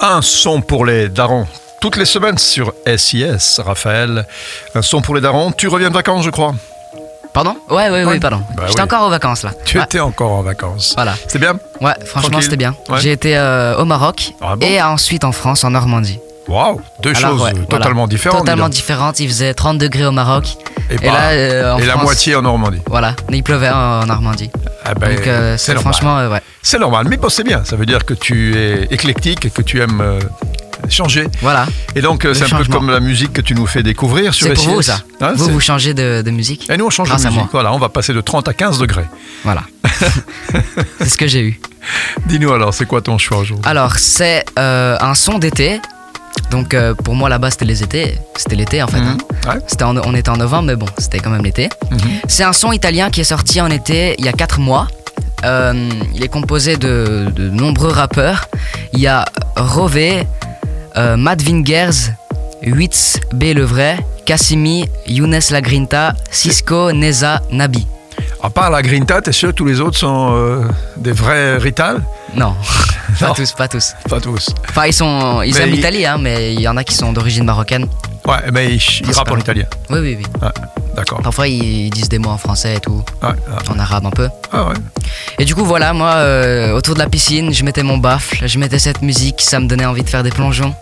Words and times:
Un 0.00 0.22
son 0.22 0.60
pour 0.60 0.84
les 0.86 1.08
darons. 1.08 1.48
Toutes 1.80 1.96
les 1.96 2.04
semaines 2.04 2.38
sur 2.38 2.72
SIS, 2.96 3.58
Raphaël. 3.58 4.28
Un 4.76 4.80
son 4.82 5.00
pour 5.02 5.16
les 5.16 5.20
darons. 5.20 5.50
Tu 5.50 5.66
reviens 5.66 5.88
de 5.88 5.94
vacances, 5.94 6.24
je 6.24 6.30
crois. 6.30 6.54
Pardon? 7.32 7.56
Ouais, 7.68 7.90
ouais, 7.90 8.04
Ouais. 8.04 8.12
oui, 8.12 8.20
pardon. 8.20 8.40
Bah 8.56 8.62
J'étais 8.68 8.78
oui. 8.78 8.84
encore 8.84 9.08
aux 9.08 9.10
vacances 9.10 9.42
là. 9.42 9.50
Tu 9.64 9.76
Ouais, 9.76 9.82
étais 9.82 9.98
encore 9.98 10.30
en 10.30 10.42
vacances. 10.42 10.92
Voilà. 10.94 11.14
C'est 11.26 11.40
bien? 11.40 11.58
Ouais, 11.80 11.94
franchement, 12.06 12.40
c'était 12.40 12.56
bien. 12.56 12.76
Ouais. 12.88 13.00
J'ai 13.00 13.10
été 13.10 13.36
euh, 13.36 13.76
au 13.76 13.84
Maroc 13.86 14.30
Ah 14.40 14.54
bon? 14.54 14.64
et 14.64 14.80
ensuite 14.80 15.24
en 15.24 15.32
France, 15.32 15.64
en 15.64 15.70
Normandie. 15.70 16.20
Waouh 16.48 16.80
Deux 17.02 17.10
Alors, 17.16 17.30
choses 17.32 17.42
ouais, 17.42 17.52
voilà. 17.52 17.66
totalement 17.66 18.06
différentes. 18.08 18.40
Totalement 18.40 18.68
différentes. 18.68 19.20
Il 19.20 19.28
faisait 19.28 19.54
30 19.54 19.78
degrés 19.78 20.06
au 20.06 20.12
Maroc. 20.12 20.46
Et, 20.90 20.96
là, 21.04 21.30
euh, 21.30 21.74
en 21.74 21.78
et 21.78 21.84
la 21.84 21.96
moitié 21.96 22.34
en 22.34 22.42
Normandie. 22.42 22.80
Voilà, 22.86 23.14
il 23.30 23.42
pleuvait 23.42 23.68
en, 23.68 24.00
en 24.00 24.06
Normandie. 24.06 24.50
Ah 24.84 24.94
ben, 24.94 25.14
Donc, 25.14 25.26
euh, 25.26 25.56
c'est 25.58 25.74
franchement, 25.74 26.18
euh, 26.18 26.30
ouais. 26.30 26.40
C'est 26.62 26.78
normal, 26.78 27.06
mais 27.10 27.18
bon, 27.18 27.28
c'est 27.28 27.44
bien. 27.44 27.62
Ça 27.64 27.76
veut 27.76 27.84
dire 27.84 28.06
que 28.06 28.14
tu 28.14 28.56
es 28.56 28.84
éclectique 28.90 29.44
et 29.44 29.50
que 29.50 29.60
tu 29.60 29.82
aimes 29.82 30.00
euh, 30.00 30.18
changer. 30.88 31.28
Voilà. 31.42 31.66
Et 31.94 32.00
donc, 32.00 32.26
c'est 32.32 32.50
un 32.50 32.56
peu 32.56 32.64
comme 32.64 32.90
la 32.90 33.00
musique 33.00 33.34
que 33.34 33.42
tu 33.42 33.54
nous 33.54 33.66
fais 33.66 33.82
découvrir 33.82 34.32
sur 34.32 34.46
C'est 34.46 34.54
pour 34.54 34.64
vous 34.76 34.82
ça. 34.82 35.00
Hein, 35.20 35.32
vous, 35.36 35.50
vous 35.50 35.60
changez 35.60 35.92
de, 35.92 36.22
de 36.22 36.30
musique. 36.30 36.70
Et 36.70 36.78
nous, 36.78 36.86
on 36.86 36.90
change 36.90 37.08
Grâce 37.08 37.22
de 37.22 37.26
à 37.26 37.30
musique. 37.30 37.42
moi. 37.42 37.48
Voilà, 37.52 37.72
on 37.74 37.78
va 37.78 37.90
passer 37.90 38.14
de 38.14 38.20
30 38.22 38.48
à 38.48 38.54
15 38.54 38.78
degrés. 38.78 39.04
Voilà. 39.44 39.64
c'est 41.00 41.08
ce 41.10 41.18
que 41.18 41.26
j'ai 41.26 41.42
eu. 41.42 41.60
Dis-nous 42.26 42.50
alors, 42.52 42.72
c'est 42.72 42.86
quoi 42.86 43.02
ton 43.02 43.18
choix 43.18 43.38
aujourd'hui? 43.38 43.68
Alors, 43.68 43.96
c'est 43.98 44.44
euh, 44.58 44.96
un 45.00 45.14
son 45.14 45.38
d'été. 45.38 45.80
Donc, 46.50 46.72
euh, 46.74 46.94
pour 46.94 47.14
moi, 47.14 47.28
là-bas, 47.28 47.50
c'était 47.50 47.64
les 47.66 47.82
étés. 47.82 48.18
C'était 48.36 48.56
l'été, 48.56 48.82
en 48.82 48.86
fait. 48.88 48.98
hein. 48.98 49.16
Mhm. 49.46 49.54
Ouais. 49.54 49.84
En- 49.84 50.08
on 50.08 50.14
était 50.14 50.30
en 50.30 50.36
novembre, 50.36 50.64
mais 50.64 50.76
bon, 50.76 50.86
c'était 50.98 51.18
quand 51.18 51.30
même 51.30 51.44
l'été. 51.44 51.68
Mhm. 51.90 51.98
C'est 52.28 52.44
un 52.44 52.52
son 52.52 52.72
italien 52.72 53.10
qui 53.10 53.20
est 53.20 53.24
sorti 53.24 53.60
en 53.60 53.68
été 53.70 54.14
il 54.18 54.24
y 54.24 54.28
a 54.28 54.32
4 54.32 54.58
mois. 54.60 54.88
Euh, 55.44 55.88
il 56.14 56.22
est 56.24 56.28
composé 56.28 56.76
de, 56.76 57.30
de 57.34 57.48
nombreux 57.50 57.90
rappeurs. 57.90 58.48
Il 58.92 59.00
y 59.00 59.06
a 59.06 59.24
Rové, 59.56 60.26
euh, 60.96 61.16
Matt 61.16 61.42
Wingers, 61.46 62.10
Witz 62.66 63.20
B 63.32 63.54
le 63.54 63.62
vrai, 63.62 63.98
Cassimi, 64.26 64.88
Younes 65.06 65.38
Lagrinta, 65.50 66.14
Cisco, 66.30 66.92
Neza, 66.92 67.40
Nabi. 67.52 67.86
À 68.42 68.50
part 68.50 68.70
la 68.70 68.82
Grinta, 68.82 69.20
t'es 69.20 69.32
sûr 69.32 69.48
que 69.50 69.54
tous 69.54 69.64
les 69.64 69.80
autres 69.80 69.98
sont 69.98 70.30
euh, 70.32 70.62
des 70.96 71.10
vrais 71.12 71.56
Rital 71.58 72.02
Non, 72.36 72.54
pas 73.20 73.28
Non? 73.28 73.34
tous, 73.34 73.52
pas 73.52 73.66
tous. 73.66 73.94
Pas 74.08 74.20
tous. 74.20 74.50
Enfin, 74.68 74.86
ils 74.86 74.92
sont, 74.92 75.42
ils 75.42 75.52
Mais 75.54 75.60
aiment 75.62 75.68
il- 75.70 75.74
l'Italie, 75.76 76.06
hein, 76.06 76.18
mais 76.20 76.54
il 76.54 76.60
y 76.60 76.68
en 76.68 76.76
a 76.76 76.84
qui 76.84 76.94
sont 76.94 77.12
d'origine 77.12 77.44
marocaine. 77.44 77.88
Ouais, 78.26 78.36
mais 78.52 78.74
ils, 78.74 78.82
ils 79.06 79.12
rappent 79.12 79.32
en 79.32 79.38
italien. 79.38 79.64
Oui, 79.90 79.98
oui, 80.00 80.16
oui. 80.20 80.24
Ouais, 80.40 80.48
d'accord. 80.94 81.20
Parfois, 81.22 81.48
ils 81.48 81.90
disent 81.90 82.08
des 82.08 82.18
mots 82.20 82.30
en 82.30 82.38
français 82.38 82.76
et 82.76 82.80
tout, 82.80 83.02
Ouais, 83.22 83.28
ouais. 83.30 83.70
en 83.70 83.78
arabe 83.80 84.06
un 84.06 84.10
peu. 84.10 84.28
Ah 84.52 84.66
ouais. 84.68 84.74
Et 85.40 85.44
du 85.44 85.56
coup, 85.56 85.64
voilà, 85.64 85.92
moi, 85.92 86.12
euh, 86.14 86.72
autour 86.74 86.94
de 86.94 87.00
la 87.00 87.08
piscine, 87.08 87.52
je 87.52 87.64
mettais 87.64 87.82
mon 87.82 87.98
baffle, 87.98 88.46
je 88.46 88.58
mettais 88.60 88.78
cette 88.78 89.02
musique, 89.02 89.40
ça 89.40 89.58
me 89.58 89.66
donnait 89.66 89.86
envie 89.86 90.02
de 90.04 90.08
faire 90.10 90.22
des 90.22 90.30
plongeons. 90.30 90.74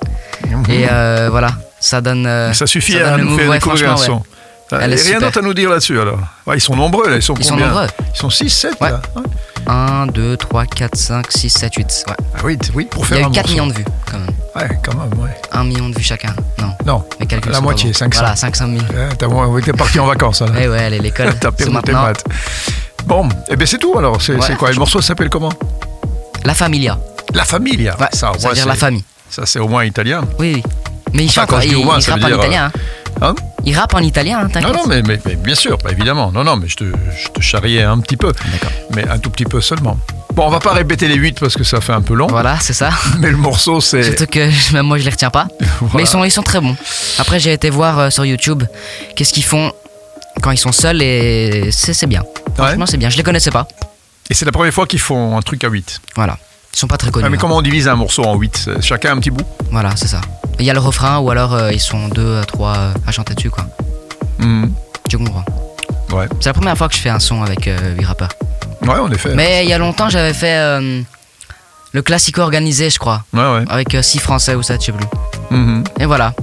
Et 0.68 0.86
euh, 0.90 1.28
voilà, 1.30 1.52
ça 1.80 2.02
donne. 2.02 2.26
euh, 2.26 2.52
ça 2.52 2.66
suffit 2.66 2.92
ça 2.92 3.14
à 3.14 3.16
nous 3.16 3.38
faire 3.38 3.50
découvrir 3.50 3.92
un 3.92 3.96
son. 3.96 4.22
Euh, 4.72 4.80
Elle 4.82 4.92
est 4.94 5.02
rien 5.02 5.20
d'autre 5.20 5.38
à 5.38 5.42
nous 5.42 5.54
dire 5.54 5.70
là-dessus 5.70 6.00
alors 6.00 6.18
Ouais, 6.46 6.56
Ils 6.56 6.60
sont 6.60 6.74
nombreux 6.74 7.08
là, 7.08 7.16
ils 7.16 7.22
sont 7.22 7.34
Ils 7.38 7.44
sont 7.44 7.50
combien 7.54 7.68
nombreux. 7.68 7.86
Ils 8.14 8.18
sont 8.18 8.30
6, 8.30 8.50
7 8.50 8.72
Ouais. 8.80 8.90
là 8.90 9.00
Ouais. 9.14 9.22
1, 9.68 10.06
2, 10.08 10.36
3, 10.36 10.66
4, 10.66 10.96
5, 10.96 11.26
6, 11.30 11.50
7, 11.50 11.74
8. 11.76 12.04
Ouais. 12.08 12.14
Ah 12.34 12.38
oui, 12.44 12.56
pour 12.90 13.04
Il 13.04 13.06
y 13.06 13.08
faire 13.08 13.26
a 13.26 13.28
eu 13.28 13.32
4 13.32 13.34
morceau. 13.34 13.50
millions 13.52 13.66
de 13.68 13.72
vues, 13.74 13.84
quand 14.10 14.18
même. 14.18 14.30
Ouais, 14.56 14.78
quand 14.84 14.94
même, 14.94 15.18
ouais. 15.22 15.30
1 15.52 15.64
million 15.64 15.88
de 15.88 15.94
vues 15.96 16.02
chacun. 16.04 16.34
Non, 16.60 16.72
Non, 16.84 17.04
calculs 17.28 17.50
La 17.52 17.58
sont 17.58 17.62
moitié, 17.64 17.90
bons. 17.90 17.98
500. 17.98 18.20
Voilà, 18.20 18.36
500 18.36 18.66
000. 18.68 18.78
euh, 18.94 19.08
t'as 19.18 19.26
ouais, 19.28 19.62
t'es 19.62 19.72
parti 19.72 19.98
en 20.00 20.06
vacances 20.06 20.40
là. 20.42 20.48
Eh 20.60 20.68
ouais, 20.68 20.82
allez, 20.84 20.98
l'école. 20.98 21.34
T'as 21.40 21.50
perdu 21.52 21.76
tes 21.84 21.92
maths. 21.92 22.24
Bon, 23.06 23.28
et 23.48 23.54
bien 23.56 23.66
c'est 23.66 23.78
tout 23.78 23.96
alors. 23.98 24.20
C'est 24.20 24.40
c'est 24.42 24.56
quoi 24.56 24.70
Le 24.70 24.76
morceau 24.78 25.00
s'appelle 25.00 25.28
comment 25.30 25.52
La 26.44 26.54
Familia. 26.54 26.98
La 27.34 27.44
Familia. 27.44 27.96
Ouais, 28.00 28.06
ça, 28.12 28.32
ça, 28.38 28.48
veut 28.48 28.54
dire 28.54 28.66
la 28.66 28.74
famille. 28.74 29.04
Ça, 29.30 29.46
c'est 29.46 29.58
au 29.58 29.68
moins 29.68 29.84
italien. 29.84 30.22
Oui, 30.38 30.54
oui. 30.56 30.62
Mais 31.12 31.24
il 31.24 31.28
Enfin, 31.30 31.46
chante, 31.48 31.60
dis 31.62 31.68
il, 31.68 31.84
moins, 31.84 31.96
il 31.98 32.02
ça 32.02 32.12
rappe 32.12 32.20
veut 32.20 32.26
en 32.26 32.28
dire, 32.28 32.38
italien. 32.38 32.64
hein. 32.74 32.80
Hein 33.22 33.34
Il 33.64 33.76
rappe 33.76 33.94
en 33.94 34.00
italien, 34.00 34.38
hein, 34.40 34.42
Non, 34.44 34.48
t'inquiète. 34.50 34.72
non, 34.74 34.86
mais, 34.86 35.02
mais- 35.02 35.18
mais 35.24 35.34
bien 35.36 35.54
sûr, 35.54 35.78
bah, 35.82 35.90
évidemment. 35.92 36.30
Non, 36.32 36.44
non, 36.44 36.56
mais 36.56 36.68
je 36.68 36.76
te, 36.76 36.84
je 36.84 37.28
te 37.28 37.40
charriais 37.40 37.82
un 37.82 37.98
petit 38.00 38.16
peu. 38.16 38.32
D'accord. 38.52 38.70
Mais 38.94 39.08
un 39.08 39.18
tout 39.18 39.30
petit 39.30 39.44
peu 39.44 39.60
seulement. 39.60 39.98
Bon, 40.34 40.46
on 40.46 40.50
va 40.50 40.60
pas 40.60 40.72
répéter 40.74 41.08
les 41.08 41.14
8 41.14 41.40
parce 41.40 41.54
que 41.54 41.64
ça 41.64 41.80
fait 41.80 41.94
un 41.94 42.02
peu 42.02 42.12
long. 42.14 42.26
Voilà, 42.26 42.58
c'est 42.60 42.74
ça. 42.74 42.90
Mais 43.20 43.30
le 43.30 43.38
morceau, 43.38 43.80
c'est. 43.80 44.02
Surtout 44.02 44.26
que 44.26 44.72
même 44.74 44.84
moi 44.86 44.98
je 44.98 45.04
les 45.04 45.10
retiens 45.10 45.30
pas. 45.30 45.48
Voilà. 45.80 45.94
Mais 45.94 46.02
ils 46.02 46.06
sont, 46.06 46.24
ils 46.24 46.30
sont 46.30 46.42
très 46.42 46.60
bons. 46.60 46.76
Après 47.18 47.40
j'ai 47.40 47.52
été 47.52 47.70
voir 47.70 47.98
euh, 47.98 48.10
sur 48.10 48.24
YouTube 48.26 48.62
qu'est-ce 49.14 49.32
qu'ils 49.32 49.44
font 49.44 49.72
quand 50.42 50.50
ils 50.50 50.58
sont 50.58 50.72
seuls 50.72 51.00
et 51.02 51.70
c'est 51.70 51.94
c'est 51.94 52.06
bien. 52.06 52.22
Ouais. 52.22 52.54
Franchement 52.66 52.86
c'est 52.86 52.96
bien. 52.98 53.08
Je 53.08 53.16
les 53.16 53.22
connaissais 53.22 53.50
pas. 53.50 53.66
Et 54.28 54.34
c'est 54.34 54.44
la 54.44 54.52
première 54.52 54.72
fois 54.74 54.86
qu'ils 54.86 54.98
font 55.00 55.36
un 55.38 55.42
truc 55.42 55.64
à 55.64 55.68
8. 55.68 56.00
Voilà. 56.16 56.36
Ils 56.76 56.80
sont 56.80 56.88
pas 56.88 56.98
très 56.98 57.10
connus. 57.10 57.24
Ah, 57.24 57.30
mais 57.30 57.38
hein. 57.38 57.40
comment 57.40 57.56
on 57.56 57.62
divise 57.62 57.88
un 57.88 57.96
morceau 57.96 58.22
en 58.24 58.36
8 58.36 58.68
Chacun 58.82 59.12
un 59.12 59.16
petit 59.18 59.30
bout? 59.30 59.46
Voilà, 59.70 59.96
c'est 59.96 60.08
ça. 60.08 60.20
Il 60.58 60.66
y 60.66 60.70
a 60.70 60.74
le 60.74 60.78
refrain 60.78 61.20
ou 61.20 61.30
alors 61.30 61.54
euh, 61.54 61.72
ils 61.72 61.80
sont 61.80 62.08
deux, 62.08 62.42
trois 62.46 62.76
euh, 62.76 62.92
à 63.06 63.12
chanter 63.12 63.32
dessus 63.34 63.48
quoi. 63.48 63.64
Mhm. 64.38 64.70
Tu 65.08 65.16
comprends. 65.16 65.44
Ouais. 66.12 66.26
C'est 66.38 66.50
la 66.50 66.52
première 66.52 66.76
fois 66.76 66.88
que 66.88 66.94
je 66.94 67.00
fais 67.00 67.08
un 67.08 67.18
son 67.18 67.42
avec 67.42 67.66
euh, 67.66 67.94
huit 67.96 68.04
rappeurs. 68.04 68.28
Ouais, 68.82 68.98
en 68.98 69.10
effet. 69.10 69.34
Mais 69.34 69.64
il 69.64 69.70
y 69.70 69.72
a 69.72 69.78
longtemps 69.78 70.10
j'avais 70.10 70.34
fait 70.34 70.58
euh, 70.58 71.00
le 71.92 72.02
classico 72.02 72.42
organisé 72.42 72.90
je 72.90 72.98
crois. 72.98 73.24
Ouais, 73.32 73.40
ouais. 73.40 73.64
Avec 73.70 73.96
6 73.98 74.18
français 74.18 74.54
ou 74.54 74.62
7 74.62 74.78
je 74.82 74.86
sais 74.86 74.92
plus. 74.92 75.06
Mhm. 75.50 75.82
Et 75.98 76.04
voilà. 76.04 76.34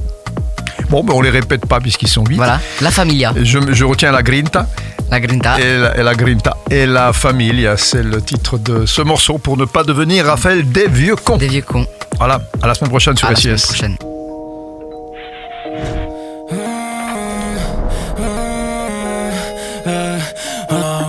Bon, 0.89 1.03
ben, 1.03 1.13
on 1.13 1.21
les 1.21 1.29
répète 1.29 1.67
pas 1.67 1.79
puisqu'ils 1.79 2.07
sont 2.07 2.25
8. 2.25 2.37
Voilà. 2.37 2.59
La 2.81 2.89
familia. 2.89 3.33
Je, 3.39 3.59
je 3.71 3.85
retiens 3.85 4.11
la 4.11 4.23
grinta 4.23 4.67
La 5.13 5.19
grinta. 5.19 5.59
et, 5.59 5.77
la, 5.77 5.95
et 5.95 6.01
la 6.01 6.15
grinta 6.15 6.57
et 6.71 6.87
la 6.87 7.13
familia, 7.13 7.77
c'est 7.77 8.01
le 8.01 8.19
titre 8.19 8.57
de 8.57 8.87
ce 8.87 9.03
morceau 9.03 9.37
pour 9.37 9.57
ne 9.57 9.65
pas 9.65 9.83
devenir 9.83 10.25
Raphaël 10.25 10.67
des 10.71 10.87
vieux 10.87 11.15
cons. 11.15 11.37
Des 11.37 11.49
vieux 11.49 11.61
cons. 11.61 11.85
Voilà, 12.17 12.41
à 12.63 12.65
la 12.65 12.73
semaine 12.73 12.89
prochaine 12.89 13.15
sur 13.15 13.27
À 13.27 13.31
la 13.33 13.35
semaine 13.35 13.57
SIS. 13.59 13.67
prochaine. 13.67 13.95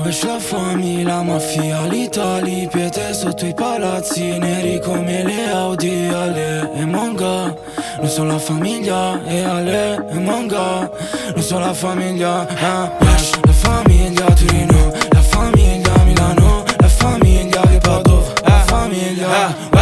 Veci 0.05 0.27
la 0.27 0.39
famiglia, 0.39 1.23
mafia, 1.23 1.87
l'Italia, 1.87 2.69
pietre 2.69 3.15
sotto 3.15 3.47
i 3.47 3.55
palazzi, 3.55 4.39
neri 4.39 4.79
come 4.81 5.23
le 5.23 5.51
Audi, 5.51 6.09
Ale 6.13 6.71
e 6.77 6.85
Manga. 6.85 7.55
Non 8.05 8.13
sono 8.13 8.33
la 8.33 8.39
famiglia, 8.39 9.25
e 9.25 9.43
Ale 9.43 10.07
e 10.11 10.19
Manga. 10.19 10.91
Non 11.33 11.43
sono 11.43 11.65
la 11.65 11.73
famiglia, 11.73 12.47
ah, 12.47 12.93
Wesh, 13.01 13.41
la 13.43 13.53
famiglia 13.53 14.27
Torino, 14.27 14.93
la 15.09 15.23
famiglia 15.23 16.05
Milano, 16.05 16.65
la 16.77 16.89
famiglia 16.89 17.63
che 17.63 17.79
Padova, 17.79 18.31
la 18.45 18.63
famiglia, 18.67 19.27
Wesh, 19.27 19.74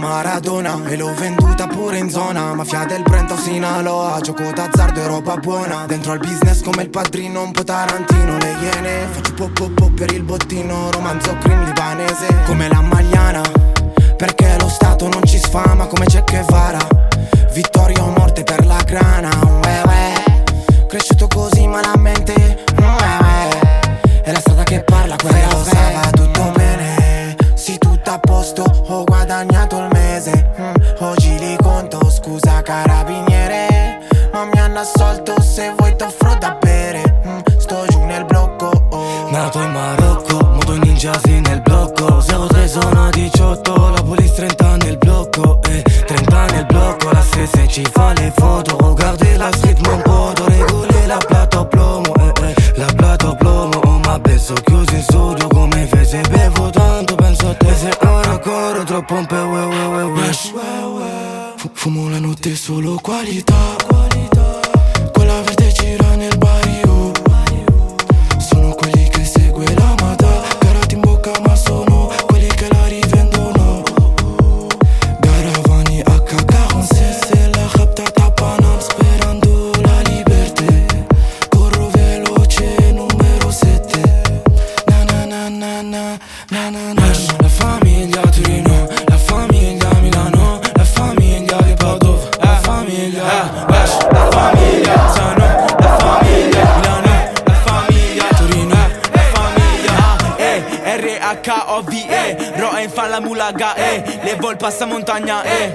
Maradona. 0.00 0.80
E 0.88 0.96
l'ho 0.96 1.14
venduta 1.14 1.66
pure 1.66 1.98
in 1.98 2.08
zona. 2.08 2.54
Mafia 2.54 2.84
del 2.84 3.02
Brento 3.02 3.36
Sinaloa, 3.36 4.18
gioco 4.20 4.50
d'azzardo 4.50 5.00
e 5.00 5.06
roba 5.06 5.36
buona. 5.36 5.84
Dentro 5.86 6.12
al 6.12 6.18
business 6.18 6.62
come 6.62 6.82
il 6.82 6.90
padrino, 6.90 7.42
un 7.42 7.52
po' 7.52 7.62
Tarantino. 7.62 8.38
Le 8.38 8.56
iene, 8.60 9.06
faccio 9.10 9.34
po 9.34 9.50
po 9.50 9.68
po 9.68 9.90
per 9.90 10.10
il 10.12 10.22
bottino. 10.22 10.90
Romanzo 10.90 11.36
crim 11.40 11.64
libanese, 11.64 12.26
come 12.46 12.68
la 12.68 12.80
magliana. 12.80 13.42
Perché 14.16 14.56
lo 14.58 14.68
Stato 14.68 15.06
non 15.08 15.22
ci 15.24 15.38
sfama 15.38 15.86
come 15.86 16.06
Che 16.06 16.22
Guevara. 16.26 16.78
Vittoria 17.52 18.02
o 18.02 18.10
morte 18.10 18.42
per 18.42 18.64
la 18.64 18.82
grana, 18.84 19.30
carabiniere. 32.70 33.98
Ma 34.32 34.44
mi 34.44 34.58
hanno 34.60 34.78
assolto, 34.80 35.40
se 35.40 35.74
vuoi 35.76 35.96
t'offro 35.96 36.36
da 36.36 36.56
bere. 36.60 37.20
Mm, 37.26 37.38
Sto 37.58 37.84
giù 37.88 38.04
nel 38.04 38.24
blocco 38.24 38.70
oh. 38.90 39.28
Nato 39.30 39.60
in 39.60 39.72
Marocco, 39.72 40.38
moto 40.54 40.76
ninja 40.76 41.18
sì 41.24 41.40
nel 41.40 41.60
blocco. 41.62 42.20
03 42.20 42.68
sono 42.68 43.10
18, 43.10 43.90
la 43.90 44.02
police 44.02 44.34
30 44.34 44.76
nel 44.76 44.98
blocco 44.98 45.60
E 45.68 45.82
30 46.06 46.44
nel 46.46 46.66
blocco, 46.66 47.10
la 47.10 47.22
stessa 47.22 47.66
ci 47.66 47.84
fa 47.90 48.09
Fumo 61.80 62.10
la 62.10 62.18
notte 62.18 62.54
solo 62.56 62.98
qualità 63.00 64.09
La 103.30 103.52
moulaga, 103.52 103.74
eh. 103.76 104.02
Les 104.24 104.34
vols 104.34 104.56
passent 104.56 104.82
à 104.82 104.86
montagne, 104.86 105.32
eh. 105.44 105.72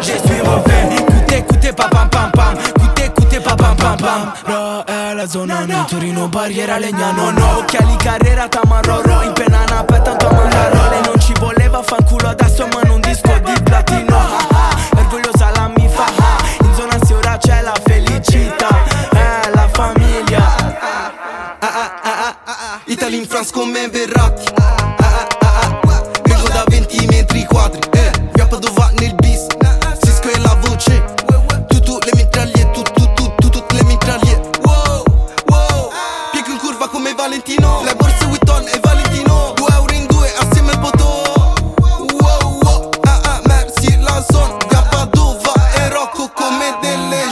Je 0.00 0.12
suis 0.12 0.40
refait, 0.40 0.94
écoutez, 0.98 1.36
écoutez, 1.38 1.72
pa 1.72 1.88
pam 1.88 2.10
pam 2.10 2.30
pam. 2.30 2.54
Écoutez, 2.76 3.04
écoutez, 3.06 3.40
pa 3.40 3.56
pam 3.56 3.74
pam 3.74 3.96
pam. 3.96 4.32
Ro 4.46 4.84
è 4.84 5.14
la 5.14 5.26
zona, 5.26 5.64
no, 5.64 5.86
Torino, 5.88 6.28
barriera 6.28 6.78
legnano, 6.78 7.30
no 7.30 7.58
Occhiali, 7.60 7.96
carriera, 7.96 8.48
tamarro, 8.48 9.22
in 9.22 9.32
penna, 9.32 9.62
una 9.66 9.82
petta, 9.84 10.14
tamarro 10.14 10.90
Lei 10.90 11.00
non 11.04 11.18
ci 11.20 11.32
voleva, 11.40 11.82
fanculo, 11.82 12.28
adesso 12.28 12.66
ma 12.66 12.92
un 12.92 13.00
disco 13.00 13.32
di 13.42 13.62
platino. 13.62 14.18
Orgogliosa 14.96 15.50
la 15.54 15.70
mi 15.74 15.88
fa, 15.88 16.06
in 16.60 16.74
zona 16.74 16.98
sì 17.02 17.12
ora 17.14 17.38
c'è 17.38 17.62
la 17.62 17.74
felicità. 17.82 18.68
Eh, 19.10 19.50
la 19.54 19.68
famiglia. 19.72 20.54
Ah, 20.80 21.12
ah, 21.60 22.36
ah. 22.44 22.80
Italy 22.84 23.16
in 23.16 23.26
France 23.26 23.50
come 23.52 23.88
Verratti 23.88 24.53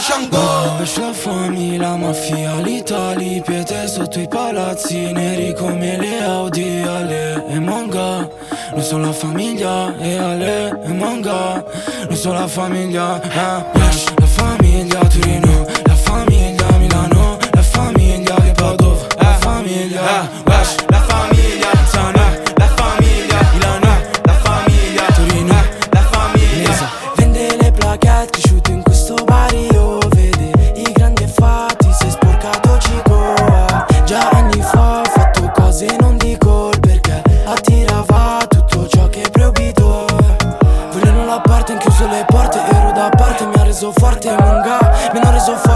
Django 0.03 0.79
Wesh 0.81 0.99
la 0.99 1.13
famiglia, 1.13 1.91
la 1.91 1.97
mafia, 1.97 2.61
l'Italia 2.61 3.41
Pietre 3.41 3.87
sotto 3.87 4.19
i 4.19 4.27
palazzi 4.27 5.13
Neri 5.13 5.55
come 5.55 5.97
le 5.97 6.25
Audi 6.25 6.83
Ale 6.85 7.47
e 7.47 7.61
Manga 7.61 8.29
Noi 8.73 8.83
sono 8.83 9.05
la 9.05 9.13
famiglia 9.13 9.97
E 9.99 10.19
Ale 10.19 10.81
e 10.83 10.93
Manga 10.93 11.65
Noi 12.09 12.17
sono 12.17 12.41
la 12.41 12.49
famiglia 12.49 13.23
eh. 13.23 13.79
Wesh 13.79 14.13
la 14.17 14.27
famiglia 14.27 15.07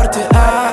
parte 0.06 0.28
A. 0.36 0.65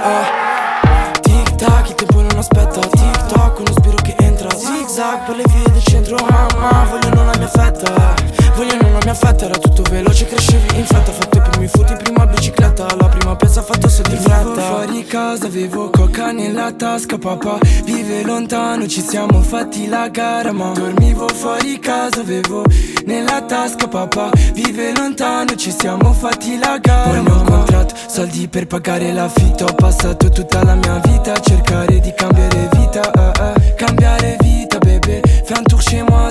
fuori 15.03 15.05
casa, 15.05 15.47
avevo 15.47 15.89
coca 15.89 16.31
nella 16.31 16.71
tasca 16.71 17.17
Papà 17.17 17.57
vive 17.83 18.23
lontano, 18.23 18.87
ci 18.87 19.01
siamo 19.01 19.41
fatti 19.41 19.87
la 19.87 20.07
gara 20.09 20.51
Ma 20.51 20.71
dormivo 20.71 21.27
fuori 21.27 21.79
casa, 21.79 22.21
avevo 22.21 22.63
nella 23.05 23.41
tasca 23.41 23.87
Papà 23.87 24.29
vive 24.53 24.93
lontano, 24.93 25.55
ci 25.55 25.71
siamo 25.71 26.13
fatti 26.13 26.57
la 26.57 26.77
gara 26.79 27.21
Poi 27.21 27.31
ho 27.31 27.43
contratto 27.43 27.95
soldi 28.07 28.47
per 28.47 28.67
pagare 28.67 29.11
l'affitto 29.11 29.65
Ho 29.65 29.73
passato 29.73 30.29
tutta 30.29 30.63
la 30.63 30.75
mia 30.75 30.99
vita 31.03 31.33
a 31.33 31.39
cercare 31.39 31.99
di 31.99 32.13
cambiare 32.15 32.69
vita 32.71 33.11
eh, 33.11 33.59
eh. 33.59 33.73
Cambiare 33.75 34.32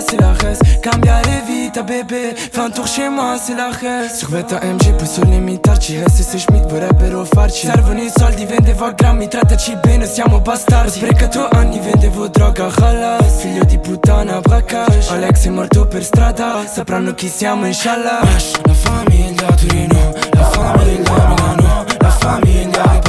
c'est 0.07 0.21
la 0.21 0.33
reste. 0.33 0.63
Cambiare 0.83 1.43
vita 1.47 1.83
bébé. 1.83 2.35
Fais 2.37 2.61
un 2.61 2.71
tour 2.71 2.87
chez 2.87 3.09
moi 3.09 3.37
c'est 3.39 3.55
la 3.55 3.71
reste. 3.71 4.17
Survetta 4.17 4.61
MG 4.63 4.95
poi 4.97 5.07
sulle 5.07 5.39
mitarci 5.39 5.99
SS 6.07 6.35
e 6.35 6.39
Schmidt 6.39 6.69
vorrebbero 6.69 7.25
farci. 7.25 7.67
Servono 7.67 8.01
i 8.01 8.11
soldi 8.15 8.45
vendevo 8.45 8.87
a 8.87 8.93
grammi. 8.93 9.29
Trattaci 9.29 9.77
bene 9.83 10.07
siamo 10.07 10.41
bastardi. 10.41 10.89
Ho 10.89 10.93
sprecato 10.93 11.49
anni 11.51 11.79
vendevo 11.79 12.29
droga 12.29 12.69
Halas 12.81 13.41
Figlio 13.41 13.65
di 13.65 13.79
puttana 13.79 14.41
Brakash 14.41 15.11
Alex 15.11 15.47
è 15.47 15.51
morto 15.51 15.87
per 15.87 16.05
strada. 16.05 16.65
Sapranno 16.67 17.15
chi 17.15 17.29
siamo 17.29 17.67
inshallah. 17.67 18.21
La 18.65 18.75
famiglia 18.75 19.47
a 19.47 19.55
Torino. 19.55 20.13
La 20.33 20.45
famiglia 20.45 21.15
a 21.15 21.29
Milano. 21.29 21.85
La 22.01 22.11
famiglia 22.11 23.01